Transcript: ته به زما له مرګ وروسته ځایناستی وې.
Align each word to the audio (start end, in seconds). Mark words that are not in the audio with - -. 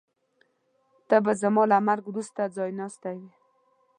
ته 1.07 1.15
به 1.23 1.31
زما 1.41 1.63
له 1.71 1.77
مرګ 1.87 2.03
وروسته 2.07 2.41
ځایناستی 2.55 3.13
وې. 3.21 3.31